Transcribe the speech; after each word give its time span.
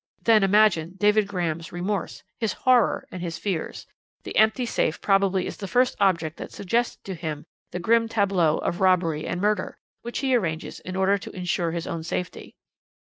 Then 0.23 0.41
imagine 0.41 0.95
David 0.97 1.27
Graham's 1.27 1.71
remorse, 1.71 2.23
his 2.39 2.53
horror 2.53 3.07
and 3.11 3.21
his 3.21 3.37
fears. 3.37 3.85
The 4.23 4.35
empty 4.35 4.65
safe 4.65 4.99
probably 4.99 5.45
is 5.45 5.57
the 5.57 5.67
first 5.67 5.95
object 5.99 6.37
that 6.37 6.51
suggested 6.51 7.03
to 7.03 7.13
him 7.13 7.45
the 7.71 7.77
grim 7.77 8.07
tableau 8.09 8.57
of 8.57 8.81
robbery 8.81 9.27
and 9.27 9.39
murder, 9.39 9.77
which 10.01 10.17
he 10.17 10.33
arranges 10.33 10.79
in 10.79 10.95
order 10.95 11.19
to 11.19 11.35
ensure 11.35 11.69
his 11.69 11.85
own 11.85 12.01
safety. 12.01 12.55